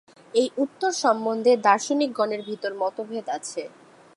[0.33, 3.63] এই উত্তর সম্বন্ধে দার্শনিকগণের ভিতর মতভেদ আছে।